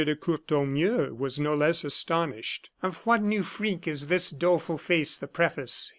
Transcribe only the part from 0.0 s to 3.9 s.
de Courtornieu was no less astonished. "Of what new freak